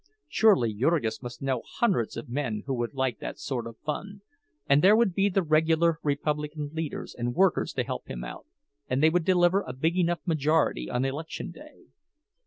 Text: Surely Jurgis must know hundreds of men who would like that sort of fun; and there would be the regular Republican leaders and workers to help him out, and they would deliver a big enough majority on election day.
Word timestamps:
Surely 0.27 0.73
Jurgis 0.73 1.21
must 1.21 1.43
know 1.43 1.61
hundreds 1.75 2.17
of 2.17 2.27
men 2.27 2.63
who 2.65 2.73
would 2.73 2.95
like 2.95 3.19
that 3.19 3.37
sort 3.37 3.67
of 3.67 3.77
fun; 3.85 4.21
and 4.67 4.81
there 4.81 4.95
would 4.95 5.13
be 5.13 5.29
the 5.29 5.43
regular 5.43 5.99
Republican 6.01 6.71
leaders 6.73 7.13
and 7.15 7.35
workers 7.35 7.71
to 7.73 7.83
help 7.83 8.07
him 8.09 8.23
out, 8.23 8.47
and 8.89 9.03
they 9.03 9.11
would 9.11 9.25
deliver 9.25 9.61
a 9.61 9.73
big 9.73 9.95
enough 9.95 10.25
majority 10.25 10.89
on 10.89 11.05
election 11.05 11.51
day. 11.51 11.85